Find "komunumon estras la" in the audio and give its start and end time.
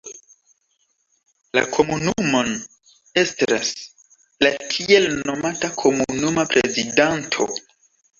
1.75-4.51